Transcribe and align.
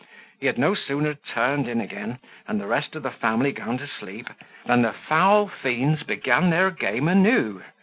He 0.39 0.47
had 0.47 0.57
no 0.57 0.73
sooner 0.73 1.13
turned 1.13 1.67
in 1.67 1.79
again, 1.79 2.17
and 2.47 2.59
the 2.59 2.65
rest 2.65 2.95
of 2.95 3.03
the 3.03 3.11
family 3.11 3.51
gone 3.51 3.77
to 3.77 3.85
sleep, 3.87 4.31
than 4.65 4.81
the 4.81 4.93
foul 4.93 5.47
fiends 5.47 6.01
began 6.01 6.49
their 6.49 6.71
game 6.71 7.07
anew. 7.07 7.61